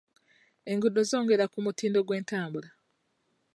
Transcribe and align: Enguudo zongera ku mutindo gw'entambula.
Enguudo 0.71 0.99
zongera 1.09 1.45
ku 1.53 1.59
mutindo 1.65 1.99
gw'entambula. 2.07 2.69